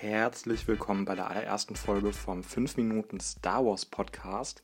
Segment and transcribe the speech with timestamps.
[0.00, 4.62] herzlich willkommen bei der allerersten Folge vom 5 Minuten Star Wars Podcast,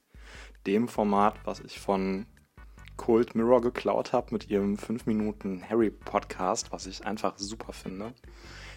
[0.64, 2.26] dem Format, was ich von
[2.96, 8.14] Cold Mirror geklaut habe mit ihrem 5 Minuten Harry Podcast, was ich einfach super finde.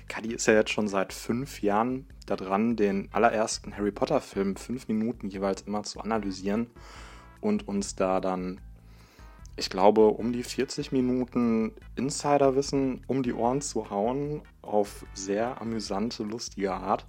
[0.07, 4.87] Kadi ist ja jetzt schon seit fünf Jahren daran, den allerersten Harry Potter Film fünf
[4.87, 6.71] Minuten jeweils immer zu analysieren
[7.39, 8.61] und uns da dann
[9.59, 16.23] ich glaube, um die 40 Minuten Insiderwissen um die Ohren zu hauen auf sehr amüsante,
[16.23, 17.05] lustige Art.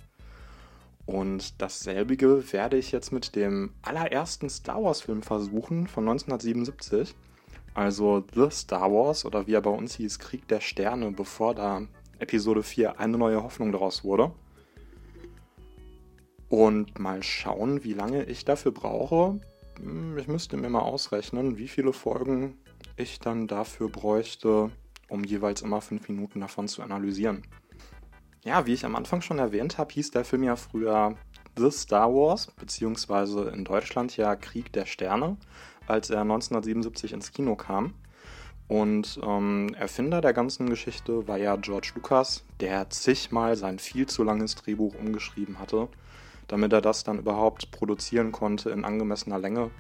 [1.07, 7.15] Und dasselbige werde ich jetzt mit dem allerersten Star Wars-Film versuchen von 1977.
[7.75, 11.83] Also The Star Wars oder wie er bei uns hieß, Krieg der Sterne, bevor da
[12.19, 14.33] Episode 4 eine neue Hoffnung daraus wurde.
[16.49, 19.41] Und mal schauen, wie lange ich dafür brauche,
[19.81, 22.59] hm, ich müsste mir mal ausrechnen, wie viele Folgen
[22.97, 24.71] ich dann dafür bräuchte,
[25.09, 27.43] um jeweils immer fünf Minuten davon zu analysieren.
[28.45, 31.17] Ja, wie ich am Anfang schon erwähnt habe, hieß der Film ja früher
[31.57, 35.37] The Star Wars, beziehungsweise in Deutschland ja Krieg der Sterne,
[35.87, 37.95] als er 1977 ins Kino kam.
[38.69, 44.23] Und ähm, Erfinder der ganzen Geschichte war ja George Lucas, der zigmal sein viel zu
[44.23, 45.89] langes Drehbuch umgeschrieben hatte
[46.49, 49.71] damit er das dann überhaupt produzieren konnte in angemessener Länge.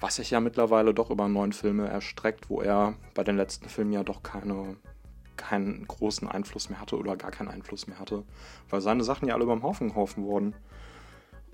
[0.00, 3.92] Was sich ja mittlerweile doch über neun Filme erstreckt, wo er bei den letzten Filmen
[3.92, 4.76] ja doch keine,
[5.36, 8.22] keinen großen Einfluss mehr hatte oder gar keinen Einfluss mehr hatte,
[8.70, 10.54] weil seine Sachen ja alle beim Haufen geworfen wurden.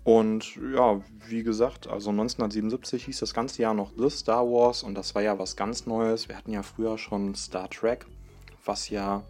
[0.05, 4.95] Und ja, wie gesagt, also 1977 hieß das ganze Jahr noch The Star Wars und
[4.95, 6.28] das war ja was ganz Neues.
[6.28, 8.05] Wir hatten ja früher schon Star Trek,
[8.67, 9.22] was ja,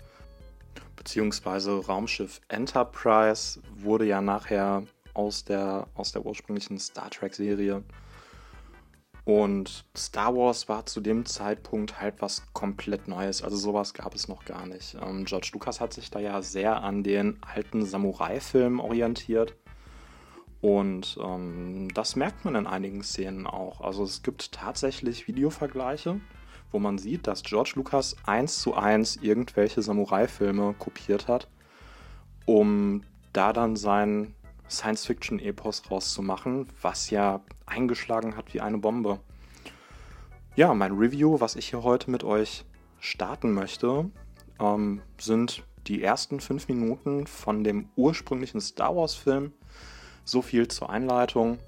[0.97, 4.83] beziehungsweise Raumschiff Enterprise wurde ja nachher
[5.15, 7.85] aus der, aus der ursprünglichen Star Trek-Serie.
[9.25, 13.43] Und Star Wars war zu dem Zeitpunkt halt was komplett Neues.
[13.43, 14.97] Also sowas gab es noch gar nicht.
[15.01, 19.55] Ähm, George Lucas hat sich da ja sehr an den alten Samurai-Filmen orientiert.
[20.61, 23.81] Und ähm, das merkt man in einigen Szenen auch.
[23.81, 26.21] Also es gibt tatsächlich Videovergleiche,
[26.71, 31.49] wo man sieht, dass George Lucas eins zu eins irgendwelche Samurai-Filme kopiert hat,
[32.45, 33.03] um
[33.33, 34.35] da dann sein
[34.69, 39.21] Science-Fiction-Epos rauszumachen, was ja eingeschlagen hat wie eine Bombe.
[40.57, 42.65] Ja, mein Review, was ich hier heute mit euch
[43.01, 44.11] starten möchte,
[44.61, 49.53] ähm, sind die ersten fünf Minuten von dem ursprünglichen Star Wars-Film.
[50.25, 51.59] So viel zur Einleitung.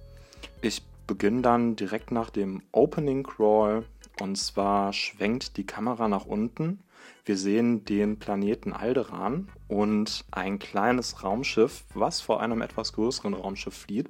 [0.63, 3.85] Ich beginne dann direkt nach dem Opening Crawl
[4.21, 6.83] und zwar schwenkt die Kamera nach unten
[7.25, 13.75] wir sehen den Planeten Alderan und ein kleines Raumschiff, was vor einem etwas größeren Raumschiff
[13.75, 14.09] flieht.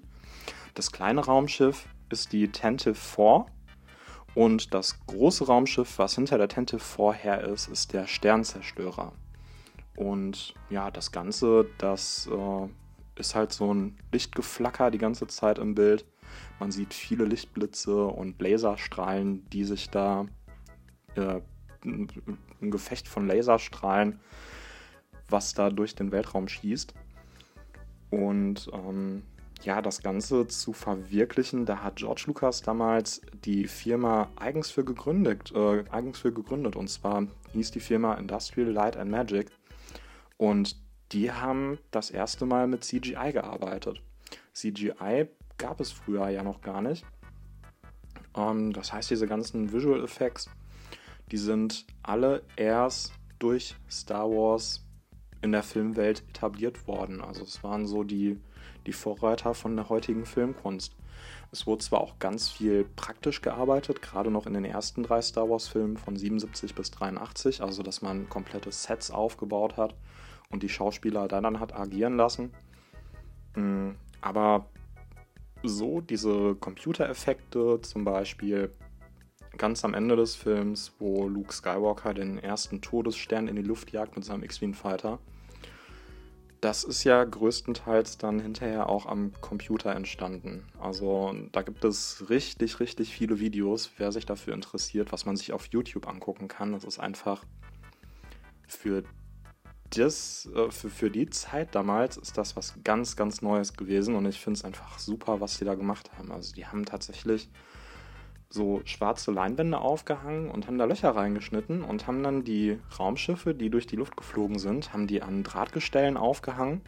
[0.75, 3.47] Das kleine Raumschiff ist die Tentive 4
[4.34, 9.13] und das große Raumschiff, was hinter der Tentive 4 her ist, ist der Sternzerstörer.
[9.97, 12.69] Und ja, das Ganze, das äh,
[13.19, 16.05] ist halt so ein Lichtgeflacker die ganze Zeit im Bild.
[16.61, 20.27] Man sieht viele Lichtblitze und Laserstrahlen, die sich da
[21.15, 21.41] äh,
[21.87, 24.21] ein Gefecht von Laserstrahlen,
[25.29, 26.95] was da durch den Weltraum schießt.
[28.11, 29.23] Und ähm,
[29.63, 35.53] ja, das Ganze zu verwirklichen, da hat George Lucas damals die Firma eigens für gegründet,
[35.55, 36.77] äh, eigens für gegründet.
[36.77, 39.51] Und zwar hieß die Firma Industrial Light and Magic.
[40.37, 40.77] Und
[41.13, 44.03] die haben das erste Mal mit CGI gearbeitet.
[44.53, 47.05] CGI gab es früher ja noch gar nicht.
[48.37, 50.51] Ähm, das heißt, diese ganzen Visual Effects
[51.33, 54.85] die sind alle erst durch Star Wars
[55.43, 57.21] in der Filmwelt etabliert worden.
[57.21, 58.41] Also es waren so die,
[58.87, 60.95] die Vorreiter von der heutigen Filmkunst.
[61.53, 65.49] Es wurde zwar auch ganz viel praktisch gearbeitet, gerade noch in den ersten drei Star
[65.49, 69.95] Wars-Filmen von 77 bis 83, also dass man komplette Sets aufgebaut hat
[70.51, 72.53] und die Schauspieler da dann hat agieren lassen.
[73.55, 74.67] Mm, aber
[75.63, 78.73] so diese Computereffekte, zum Beispiel
[79.56, 84.17] ganz am Ende des Films, wo Luke Skywalker den ersten Todesstern in die Luft jagt
[84.17, 85.19] mit seinem X-Wing Fighter.
[86.61, 90.65] Das ist ja größtenteils dann hinterher auch am Computer entstanden.
[90.81, 95.53] Also da gibt es richtig, richtig viele Videos, wer sich dafür interessiert, was man sich
[95.53, 96.72] auf YouTube angucken kann.
[96.72, 97.45] Das ist einfach
[98.66, 99.04] für
[99.91, 104.27] das, äh, für, für die Zeit damals ist das was ganz, ganz Neues gewesen und
[104.27, 106.33] ich finde es einfach super, was sie da gemacht haben.
[106.33, 107.48] Also die haben tatsächlich
[108.57, 113.71] so schwarze Leinwände aufgehangen und haben da Löcher reingeschnitten und haben dann die Raumschiffe, die
[113.71, 116.81] durch die Luft geflogen sind, haben die an Drahtgestellen aufgehangen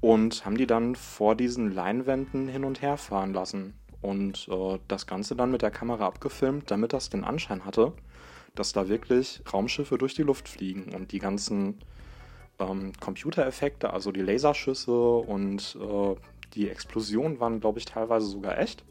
[0.00, 3.72] und haben die dann vor diesen Leinwänden hin und her fahren lassen.
[4.02, 7.94] Und äh, das Ganze dann mit der Kamera abgefilmt, damit das den Anschein hatte,
[8.54, 11.78] dass da wirklich Raumschiffe durch die Luft fliegen und die ganzen
[12.58, 16.14] ähm, Computereffekte, also die Laserschüsse und äh,
[16.52, 18.84] die Explosionen waren, glaube ich, teilweise sogar echt.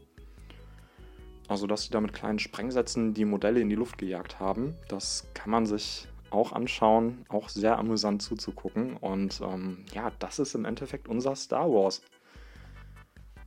[1.48, 5.26] Also, dass sie da mit kleinen Sprengsätzen die Modelle in die Luft gejagt haben, das
[5.34, 8.96] kann man sich auch anschauen, auch sehr amüsant zuzugucken.
[8.96, 12.02] Und ähm, ja, das ist im Endeffekt unser Star Wars.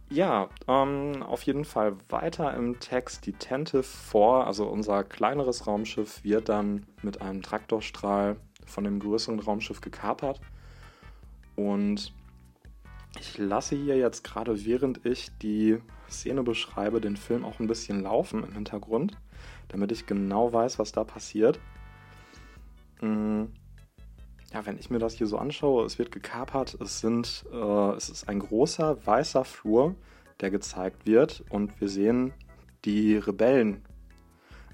[0.09, 3.25] Ja, ähm, auf jeden Fall weiter im Text.
[3.25, 9.39] Die Tentive 4, also unser kleineres Raumschiff, wird dann mit einem Traktorstrahl von dem größeren
[9.39, 10.39] Raumschiff gekapert.
[11.57, 12.13] Und
[13.19, 15.79] ich lasse hier jetzt gerade, während ich die
[16.09, 19.17] Szene beschreibe, den Film auch ein bisschen laufen im Hintergrund,
[19.69, 21.59] damit ich genau weiß, was da passiert.
[23.01, 23.45] Mm,
[24.53, 28.09] ja, wenn ich mir das hier so anschaue, es wird gekapert, es sind, äh, es
[28.09, 29.95] ist ein großer weißer Flur,
[30.39, 32.33] der gezeigt wird und wir sehen
[32.85, 33.81] die Rebellen,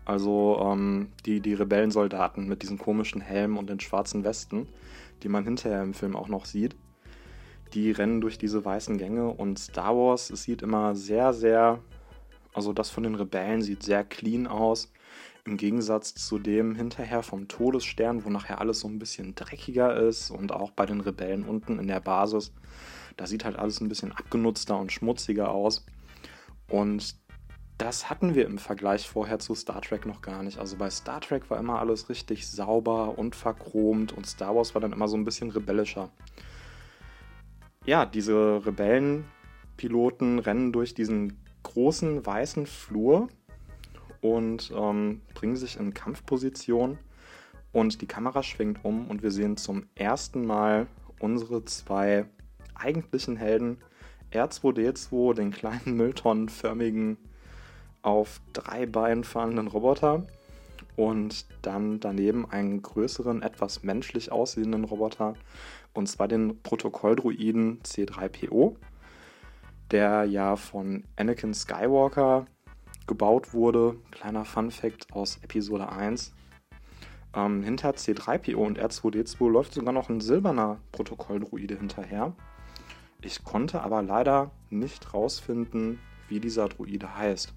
[0.05, 4.67] also ähm, die, die Rebellensoldaten mit diesen komischen Helmen und den schwarzen Westen,
[5.23, 6.75] die man hinterher im Film auch noch sieht.
[7.73, 11.79] Die rennen durch diese weißen Gänge und Star Wars, es sieht immer sehr, sehr,
[12.53, 14.91] also das von den Rebellen sieht sehr clean aus.
[15.45, 20.31] Im Gegensatz zu dem hinterher vom Todesstern, wo nachher alles so ein bisschen dreckiger ist
[20.31, 22.53] und auch bei den Rebellen unten in der Basis.
[23.17, 25.85] Da sieht halt alles ein bisschen abgenutzter und schmutziger aus.
[26.69, 27.15] Und
[27.77, 30.59] das hatten wir im Vergleich vorher zu Star Trek noch gar nicht.
[30.59, 34.81] Also bei Star Trek war immer alles richtig sauber und verchromt und Star Wars war
[34.81, 36.09] dann immer so ein bisschen rebellischer.
[37.85, 43.27] Ja, diese Rebellenpiloten rennen durch diesen großen weißen Flur
[44.21, 46.97] und ähm, bringen sich in Kampfposition.
[47.73, 50.87] Und die Kamera schwenkt um und wir sehen zum ersten Mal
[51.19, 52.25] unsere zwei
[52.73, 53.79] eigentlichen Helden,
[54.31, 57.17] R2D2, den kleinen Mülltonnenförmigen
[58.01, 60.25] auf drei Beinen fahrenden Roboter
[60.95, 65.35] und dann daneben einen größeren, etwas menschlich aussehenden Roboter,
[65.93, 68.75] und zwar den Protokolldruiden C3PO,
[69.91, 72.45] der ja von Anakin Skywalker
[73.07, 73.97] gebaut wurde.
[74.11, 76.33] Kleiner Fun Fact aus Episode 1.
[77.35, 82.33] Ähm, hinter C3PO und R2D2 läuft sogar noch ein silberner Protokolldruide hinterher.
[83.21, 87.53] Ich konnte aber leider nicht rausfinden, wie dieser Druide heißt.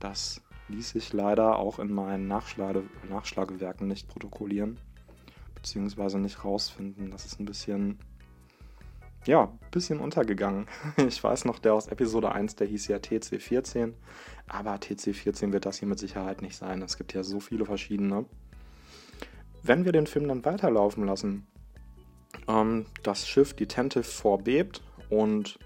[0.00, 4.78] Das ließ sich leider auch in meinen Nachschlage Nachschlagewerken nicht protokollieren,
[5.54, 7.10] beziehungsweise nicht rausfinden.
[7.10, 7.98] Das ist ein bisschen
[9.26, 10.66] ja, ein bisschen untergegangen.
[10.96, 13.92] Ich weiß noch, der aus Episode 1, der hieß ja TC14,
[14.46, 16.82] aber TC14 wird das hier mit Sicherheit nicht sein.
[16.82, 18.24] Es gibt ja so viele verschiedene.
[19.62, 21.46] Wenn wir den Film dann weiterlaufen lassen,
[22.46, 25.58] ähm, das Schiff, die Tentive 4 bebt und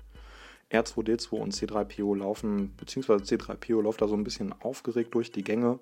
[0.73, 5.79] R2D2 und C3PO laufen, beziehungsweise C3PO läuft da so ein bisschen aufgeregt durch die Gänge.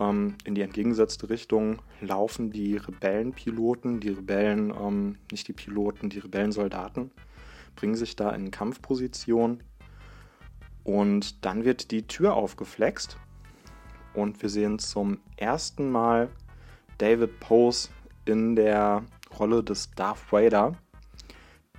[0.00, 6.18] Ähm, in die entgegengesetzte Richtung laufen die Rebellenpiloten, die Rebellen, ähm, nicht die Piloten, die
[6.18, 7.10] Rebellensoldaten,
[7.76, 9.62] bringen sich da in Kampfposition.
[10.84, 13.18] Und dann wird die Tür aufgeflext
[14.14, 16.30] und wir sehen zum ersten Mal
[16.98, 17.90] David Pose
[18.24, 19.04] in der
[19.38, 20.76] Rolle des Darth Vader,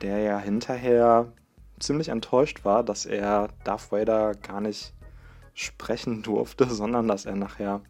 [0.01, 1.33] der ja hinterher
[1.79, 4.93] ziemlich enttäuscht war, dass er Darth Vader gar nicht
[5.53, 7.81] sprechen durfte, sondern dass er nachher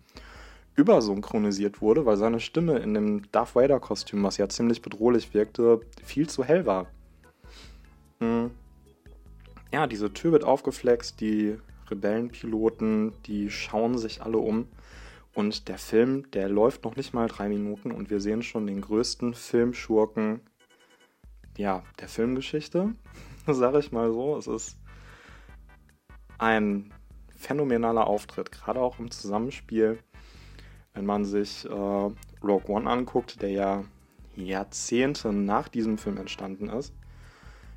[0.76, 6.30] übersynchronisiert wurde, weil seine Stimme in dem Darth Vader-Kostüm, was ja ziemlich bedrohlich wirkte, viel
[6.30, 6.88] zu hell war.
[8.20, 8.52] Hm.
[9.72, 11.58] Ja, diese Tür wird aufgeflext, die
[11.92, 14.68] Rebellenpiloten, die schauen sich alle um.
[15.34, 18.82] Und der Film, der läuft noch nicht mal drei Minuten und wir sehen schon den
[18.82, 20.42] größten Filmschurken
[21.60, 22.94] ja, der Filmgeschichte,
[23.48, 24.38] sage ich mal so.
[24.38, 24.78] Es ist
[26.38, 26.94] ein
[27.36, 30.00] phänomenaler Auftritt, gerade auch im Zusammenspiel
[30.94, 33.84] wenn man sich äh, Rogue One anguckt, der ja
[34.36, 36.94] Jahrzehnte nach diesem Film entstanden ist,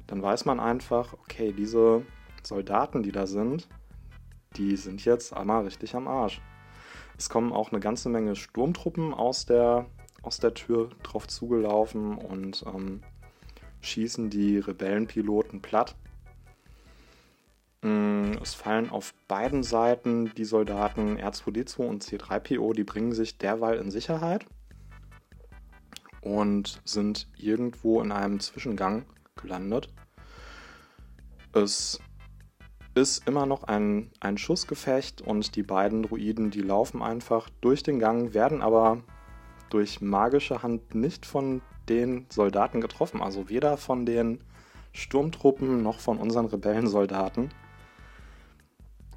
[0.06, 2.04] dann weiß man einfach, okay, diese
[2.42, 3.68] Soldaten, die da sind,
[4.56, 6.40] die sind jetzt einmal richtig am Arsch.
[7.16, 9.86] Es kommen auch eine ganze Menge Sturmtruppen aus der,
[10.22, 13.02] aus der Tür drauf zugelaufen und ähm,
[13.82, 15.94] schießen die Rebellenpiloten platt.
[17.82, 23.78] Mm, es fallen auf beiden Seiten die Soldaten R2D2 und C3PO, die bringen sich derweil
[23.78, 24.46] in Sicherheit
[26.20, 29.04] und sind irgendwo in einem Zwischengang
[29.36, 29.88] gelandet.
[31.52, 32.00] Es
[32.94, 37.98] ist immer noch ein, ein Schussgefecht und die beiden Druiden, die laufen einfach durch den
[37.98, 39.02] Gang, werden aber
[39.70, 43.22] durch magische Hand nicht von den Soldaten getroffen.
[43.22, 44.40] Also weder von den
[44.92, 47.50] Sturmtruppen noch von unseren Rebellensoldaten.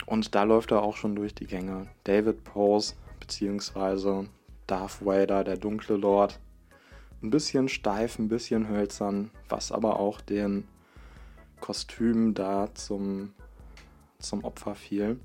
[0.06, 1.88] Und da läuft er auch schon durch die Gänge.
[2.04, 4.28] David Pose, beziehungsweise
[4.68, 6.40] Darth Vader, der dunkle Lord,
[7.22, 10.68] ein bisschen steif, ein bisschen hölzern, was aber auch den
[11.60, 13.34] Kostümen da zum,
[14.20, 15.20] zum Opfer fiel.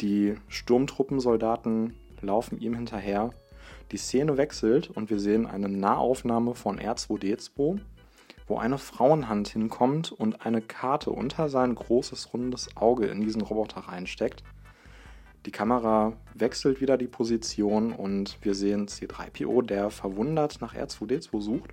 [0.00, 3.30] Die Sturmtruppensoldaten laufen ihm hinterher.
[3.92, 7.80] Die Szene wechselt und wir sehen eine Nahaufnahme von R2D2,
[8.46, 13.80] wo eine Frauenhand hinkommt und eine Karte unter sein großes rundes Auge in diesen Roboter
[13.80, 14.44] reinsteckt.
[15.46, 21.70] Die Kamera wechselt wieder die Position und wir sehen C3PO, der verwundert nach R2D2 sucht.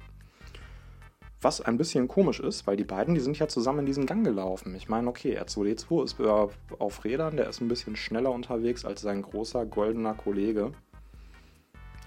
[1.40, 4.24] Was ein bisschen komisch ist, weil die beiden, die sind ja zusammen in diesen Gang
[4.24, 4.74] gelaufen.
[4.74, 9.22] Ich meine, okay, R2D2 ist auf Rädern, der ist ein bisschen schneller unterwegs als sein
[9.22, 10.72] großer goldener Kollege.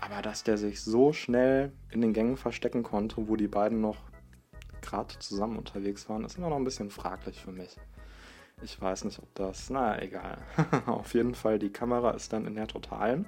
[0.00, 3.99] Aber dass der sich so schnell in den Gängen verstecken konnte, wo die beiden noch
[4.80, 7.76] gerade zusammen unterwegs waren, ist immer noch ein bisschen fraglich für mich.
[8.62, 9.69] Ich weiß nicht, ob das.
[9.69, 10.38] Naja, egal.
[10.87, 13.26] Auf jeden Fall, die Kamera ist dann in der Totalen.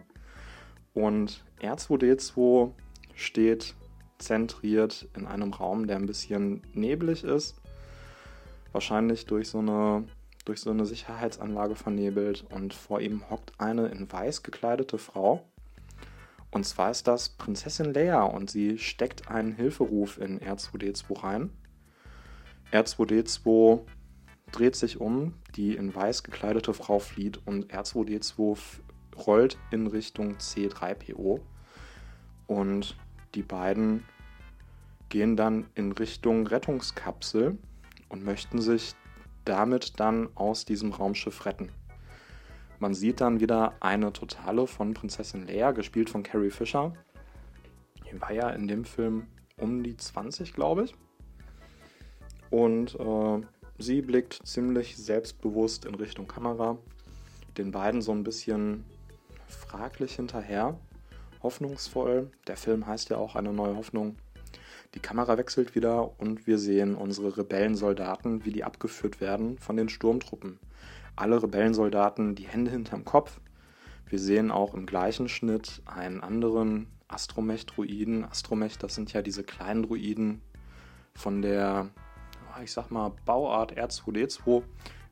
[0.94, 2.72] Und R2D2
[3.14, 3.74] steht
[4.18, 7.56] zentriert in einem Raum, der ein bisschen neblig ist.
[8.72, 10.04] Wahrscheinlich durch so eine,
[10.44, 12.44] durch so eine Sicherheitsanlage vernebelt.
[12.50, 15.51] Und vor ihm hockt eine in weiß gekleidete Frau.
[16.52, 21.50] Und zwar ist das Prinzessin Leia und sie steckt einen Hilferuf in R2D2 rein.
[22.73, 23.80] R2D2
[24.52, 28.59] dreht sich um, die in weiß gekleidete Frau flieht und R2D2
[29.26, 31.40] rollt in Richtung C3PO.
[32.47, 32.97] Und
[33.35, 34.04] die beiden
[35.09, 37.56] gehen dann in Richtung Rettungskapsel
[38.11, 38.94] und möchten sich
[39.47, 41.71] damit dann aus diesem Raumschiff retten.
[42.82, 46.92] Man sieht dann wieder eine Totale von Prinzessin Leia, gespielt von Carrie Fisher.
[48.10, 50.94] Die war ja in dem Film um die 20, glaube ich.
[52.50, 53.46] Und äh,
[53.78, 56.76] Sie blickt ziemlich selbstbewusst in Richtung Kamera,
[57.56, 58.82] den beiden so ein bisschen
[59.46, 60.76] fraglich hinterher,
[61.40, 62.32] hoffnungsvoll.
[62.48, 64.16] Der Film heißt ja auch eine neue Hoffnung.
[64.96, 69.88] Die Kamera wechselt wieder und wir sehen unsere Rebellensoldaten, wie die abgeführt werden von den
[69.88, 70.58] Sturmtruppen.
[71.16, 73.40] Alle Rebellensoldaten die Hände hinterm Kopf.
[74.07, 78.25] Wir sehen auch im gleichen Schnitt einen anderen Astromech-Druiden.
[78.25, 80.42] Astromech, das sind ja diese kleinen Druiden
[81.14, 81.90] von der
[82.61, 84.62] ich sag mal, Bauart R2D2.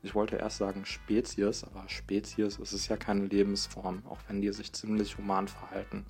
[0.03, 4.73] Ich wollte erst sagen Spezies, aber Spezies ist ja keine Lebensform, auch wenn die sich
[4.73, 6.05] ziemlich human verhalten.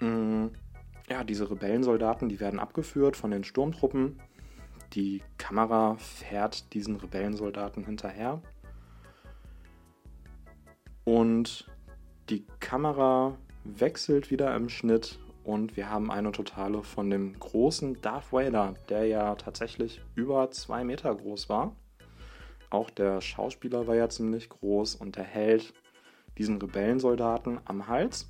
[0.00, 0.46] Mm,
[1.08, 4.20] ja, diese Rebellensoldaten, die werden abgeführt von den Sturmtruppen.
[4.92, 8.40] Die Kamera fährt diesen Rebellensoldaten hinterher.
[11.04, 11.66] Und
[12.30, 18.32] die Kamera wechselt wieder im Schnitt und wir haben eine Totale von dem großen Darth
[18.32, 21.76] Vader, der ja tatsächlich über zwei Meter groß war.
[22.70, 25.72] Auch der Schauspieler war ja ziemlich groß und er hält
[26.36, 28.28] diesen Rebellensoldaten am Hals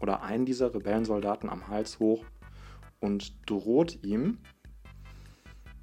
[0.00, 2.24] oder einen dieser Rebellensoldaten am Hals hoch
[3.00, 4.38] und droht ihm.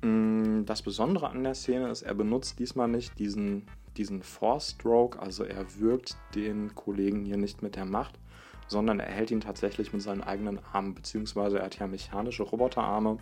[0.02, 3.68] Mm, das Besondere an der Szene ist, er benutzt diesmal nicht diesen,
[3.98, 8.20] diesen Force Stroke, also er wirkt den Kollegen hier nicht mit der Macht,
[8.68, 13.18] sondern er hält ihn tatsächlich mit seinen eigenen Armen, beziehungsweise er hat ja mechanische Roboterarme.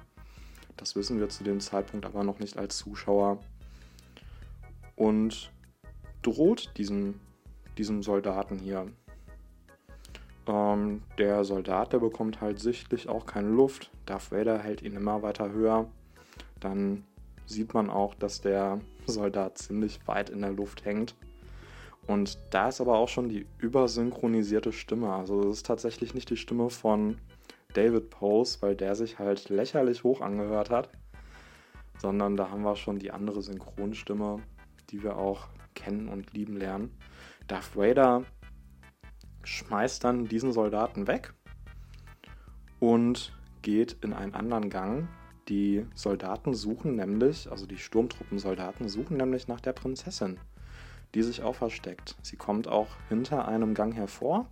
[0.77, 3.39] Das wissen wir zu dem Zeitpunkt aber noch nicht als Zuschauer.
[4.95, 5.51] Und
[6.21, 7.19] droht diesem,
[7.77, 8.87] diesem Soldaten hier.
[10.47, 13.91] Ähm, der Soldat, der bekommt halt sichtlich auch keine Luft.
[14.05, 15.89] Darth Vader hält ihn immer weiter höher.
[16.59, 17.03] Dann
[17.45, 21.15] sieht man auch, dass der Soldat ziemlich weit in der Luft hängt.
[22.07, 25.13] Und da ist aber auch schon die übersynchronisierte Stimme.
[25.13, 27.17] Also es ist tatsächlich nicht die Stimme von
[27.73, 30.89] David Pose, weil der sich halt lächerlich hoch angehört hat,
[31.99, 34.37] sondern da haben wir schon die andere Synchronstimme,
[34.89, 36.91] die wir auch kennen und lieben lernen.
[37.47, 38.23] Darth Vader
[39.43, 41.33] schmeißt dann diesen Soldaten weg
[42.79, 45.07] und geht in einen anderen Gang.
[45.49, 50.39] Die Soldaten suchen nämlich, also die Sturmtruppensoldaten suchen nämlich nach der Prinzessin
[51.15, 52.15] die sich auch versteckt.
[52.21, 54.47] Sie kommt auch hinter einem Gang hervor,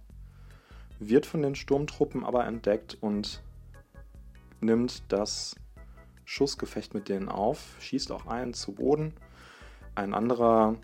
[0.99, 3.43] wird von den Sturmtruppen aber entdeckt und
[4.59, 5.55] nimmt das
[6.25, 9.13] Schussgefecht mit denen auf, schießt auch einen zu Boden.
[9.95, 10.75] Ein anderer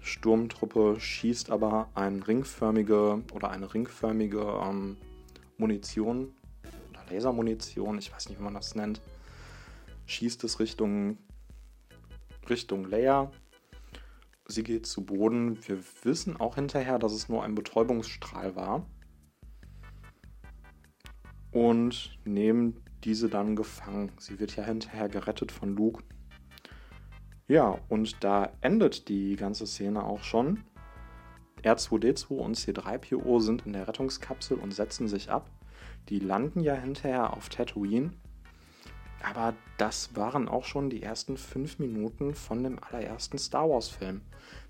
[0.00, 4.96] Sturmtruppe schießt aber ein ringförmige oder eine ringförmige ähm,
[5.58, 6.34] Munition
[6.90, 9.00] oder Lasermunition, ich weiß nicht, wie man das nennt,
[10.10, 11.18] schießt es Richtung
[12.48, 13.30] Richtung Leia
[14.50, 15.58] Sie geht zu Boden.
[15.66, 18.84] Wir wissen auch hinterher, dass es nur ein Betäubungsstrahl war.
[21.52, 24.10] Und nehmen diese dann gefangen.
[24.18, 26.02] Sie wird ja hinterher gerettet von Luke.
[27.48, 30.64] Ja, und da endet die ganze Szene auch schon.
[31.62, 35.50] R2D2 und C3PO sind in der Rettungskapsel und setzen sich ab.
[36.08, 38.12] Die landen ja hinterher auf Tatooine.
[39.22, 44.22] Aber das waren auch schon die ersten fünf Minuten von dem allerersten Star Wars-Film.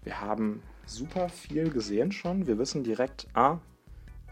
[0.02, 2.46] Wir haben super viel gesehen schon.
[2.46, 3.58] Wir wissen direkt, ah,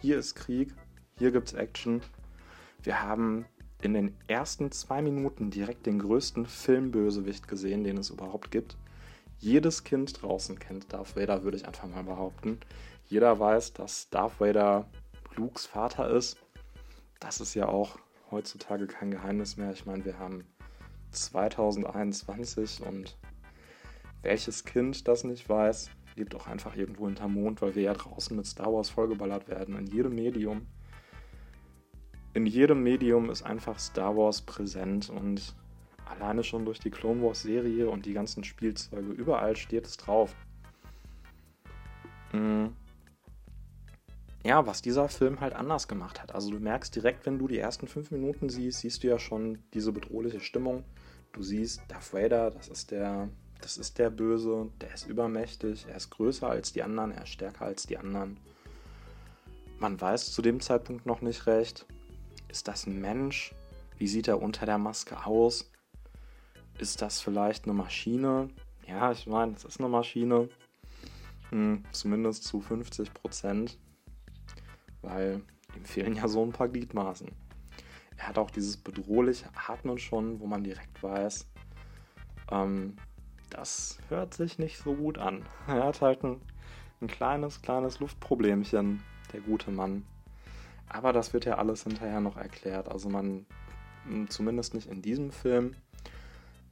[0.00, 0.74] hier ist Krieg,
[1.18, 2.02] hier gibt's Action.
[2.82, 3.44] Wir haben
[3.80, 8.76] in den ersten zwei Minuten direkt den größten Filmbösewicht gesehen, den es überhaupt gibt.
[9.38, 12.58] Jedes Kind draußen kennt Darth Vader, würde ich einfach mal behaupten.
[13.06, 14.88] Jeder weiß, dass Darth Vader
[15.36, 16.38] Lukes Vater ist.
[17.20, 17.98] Das ist ja auch
[18.30, 19.72] heutzutage kein Geheimnis mehr.
[19.72, 20.44] Ich meine, wir haben
[21.12, 23.16] 2021 und
[24.22, 28.36] welches Kind das nicht weiß, lebt auch einfach irgendwo hinterm Mond, weil wir ja draußen
[28.36, 29.76] mit Star Wars vollgeballert werden.
[29.76, 30.66] In jedem Medium
[32.38, 35.56] in jedem Medium ist einfach Star Wars präsent und
[36.06, 40.36] alleine schon durch die Clone Wars Serie und die ganzen Spielzeuge, überall steht es drauf.
[42.32, 42.76] Mhm.
[44.44, 46.34] Ja, was dieser Film halt anders gemacht hat.
[46.34, 49.58] Also du merkst direkt, wenn du die ersten fünf Minuten siehst, siehst du ja schon
[49.74, 50.84] diese bedrohliche Stimmung.
[51.32, 53.28] Du siehst Darth Vader, das ist der,
[53.60, 57.30] das ist der Böse, der ist übermächtig, er ist größer als die anderen, er ist
[57.30, 58.38] stärker als die anderen.
[59.78, 61.86] Man weiß zu dem Zeitpunkt noch nicht recht,
[62.48, 63.54] ist das ein Mensch?
[63.98, 65.70] Wie sieht er unter der Maske aus?
[66.78, 68.48] Ist das vielleicht eine Maschine?
[68.86, 70.48] Ja, ich meine, es ist eine Maschine.
[71.50, 73.78] Hm, zumindest zu 50 Prozent.
[75.08, 75.42] Weil
[75.74, 77.28] ihm fehlen ja so ein paar Gliedmaßen.
[78.16, 81.46] Er hat auch dieses bedrohliche Atmen schon, wo man direkt weiß,
[82.50, 82.96] ähm,
[83.50, 85.44] das hört sich nicht so gut an.
[85.66, 86.40] Er hat halt ein,
[87.00, 90.04] ein kleines, kleines Luftproblemchen, der gute Mann.
[90.88, 92.90] Aber das wird ja alles hinterher noch erklärt.
[92.90, 93.46] Also man,
[94.04, 95.74] hm, zumindest nicht in diesem Film,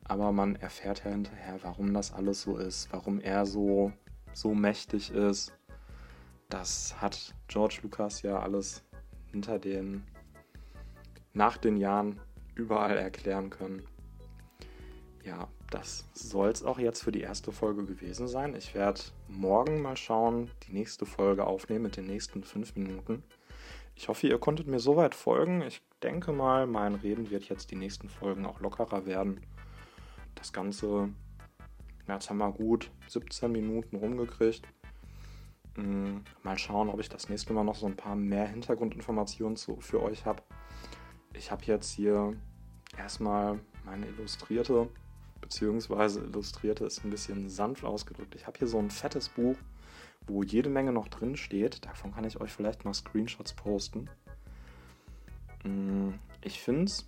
[0.04, 3.92] aber man erfährt ja hinterher, warum das alles so ist, warum er so,
[4.32, 5.52] so mächtig ist.
[6.48, 8.84] Das hat George Lucas ja alles
[9.32, 10.04] hinter den,
[11.32, 12.20] nach den Jahren
[12.54, 13.82] überall erklären können.
[15.24, 18.54] Ja, das soll es auch jetzt für die erste Folge gewesen sein.
[18.54, 23.24] Ich werde morgen mal schauen, die nächste Folge aufnehmen mit den nächsten fünf Minuten.
[23.96, 25.62] Ich hoffe, ihr konntet mir soweit folgen.
[25.62, 29.40] Ich denke mal, mein Reden wird jetzt die nächsten Folgen auch lockerer werden.
[30.36, 31.08] Das Ganze,
[32.06, 34.68] jetzt haben wir gut 17 Minuten rumgekriegt.
[35.76, 39.76] Hm, mal schauen, ob ich das nächste Mal noch so ein paar mehr Hintergrundinformationen zu,
[39.80, 40.42] für euch habe.
[41.34, 42.34] Ich habe jetzt hier
[42.98, 44.88] erstmal meine Illustrierte,
[45.40, 48.34] beziehungsweise Illustrierte ist ein bisschen sanft ausgedrückt.
[48.34, 49.56] Ich habe hier so ein fettes Buch
[50.26, 51.84] wo jede Menge noch drin steht.
[51.84, 54.10] Davon kann ich euch vielleicht mal Screenshots posten.
[55.64, 56.10] Mm,
[56.42, 57.06] ich finde es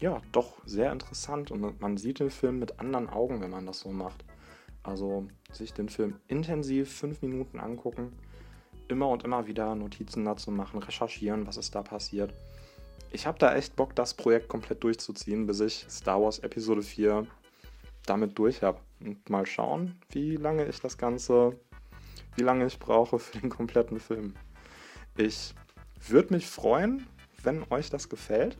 [0.00, 3.80] ja doch sehr interessant und man sieht den Film mit anderen Augen, wenn man das
[3.80, 4.24] so macht.
[4.88, 8.12] Also sich den Film intensiv fünf Minuten angucken,
[8.88, 12.32] immer und immer wieder Notizen dazu machen, recherchieren, was ist da passiert.
[13.10, 17.26] Ich habe da echt Bock, das Projekt komplett durchzuziehen, bis ich Star Wars Episode 4
[18.06, 18.80] damit durch habe.
[19.00, 21.58] Und mal schauen, wie lange ich das Ganze
[22.38, 24.34] wie lange ich brauche für den kompletten Film.
[25.16, 25.54] Ich
[26.06, 27.06] würde mich freuen,
[27.42, 28.56] wenn euch das gefällt.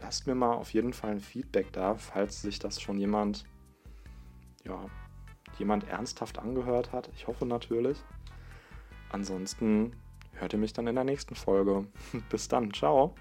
[0.00, 3.44] Lasst mir mal auf jeden Fall ein Feedback da, falls sich das schon jemand,
[4.64, 4.86] ja,
[5.58, 7.10] jemand ernsthaft angehört hat.
[7.14, 7.98] Ich hoffe natürlich.
[9.10, 9.92] Ansonsten
[10.34, 11.86] hört ihr mich dann in der nächsten Folge.
[12.30, 13.14] Bis dann, ciao.